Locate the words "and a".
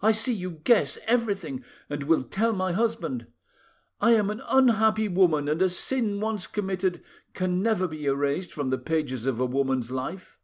5.46-5.68